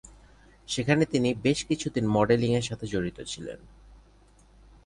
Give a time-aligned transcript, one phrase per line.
[0.67, 3.59] সেখানে তিনি বেশ কিছু দিন মডেলিং এর সাথে জড়িত ছিলেন।